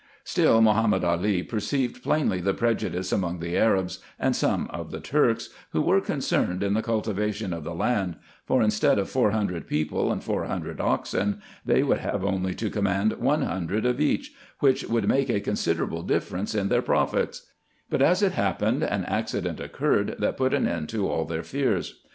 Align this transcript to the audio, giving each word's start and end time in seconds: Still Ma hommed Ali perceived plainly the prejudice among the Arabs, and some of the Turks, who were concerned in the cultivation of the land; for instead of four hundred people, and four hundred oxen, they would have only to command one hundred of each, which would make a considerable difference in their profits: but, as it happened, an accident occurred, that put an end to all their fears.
Still 0.23 0.61
Ma 0.61 0.73
hommed 0.81 1.03
Ali 1.03 1.43
perceived 1.43 2.01
plainly 2.01 2.41
the 2.41 2.55
prejudice 2.55 3.11
among 3.11 3.37
the 3.37 3.55
Arabs, 3.55 3.99
and 4.17 4.35
some 4.35 4.65
of 4.71 4.89
the 4.89 4.99
Turks, 4.99 5.49
who 5.73 5.81
were 5.83 6.01
concerned 6.01 6.63
in 6.63 6.73
the 6.73 6.81
cultivation 6.81 7.53
of 7.53 7.63
the 7.63 7.75
land; 7.75 8.15
for 8.43 8.63
instead 8.63 8.97
of 8.97 9.11
four 9.11 9.29
hundred 9.29 9.67
people, 9.67 10.11
and 10.11 10.23
four 10.23 10.45
hundred 10.45 10.81
oxen, 10.81 11.39
they 11.63 11.83
would 11.83 11.99
have 11.99 12.25
only 12.25 12.55
to 12.55 12.71
command 12.71 13.13
one 13.19 13.43
hundred 13.43 13.85
of 13.85 14.01
each, 14.01 14.33
which 14.59 14.83
would 14.85 15.07
make 15.07 15.29
a 15.29 15.39
considerable 15.39 16.01
difference 16.01 16.55
in 16.55 16.69
their 16.69 16.81
profits: 16.81 17.45
but, 17.87 18.01
as 18.01 18.23
it 18.23 18.31
happened, 18.31 18.81
an 18.81 19.05
accident 19.05 19.59
occurred, 19.59 20.15
that 20.17 20.35
put 20.35 20.51
an 20.55 20.67
end 20.67 20.89
to 20.89 21.07
all 21.07 21.25
their 21.25 21.43
fears. 21.43 22.01